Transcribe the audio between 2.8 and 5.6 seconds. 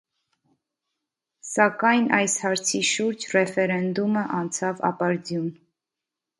շուրջ ռեֆերենդումը անցավ ապարդյուն։